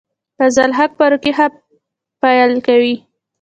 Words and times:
فضل 0.39 0.61
الحق 0.69 0.91
فاروقي 0.99 1.31
ښه 1.37 1.47
پیل 2.21 2.51
کوي. 2.67 2.95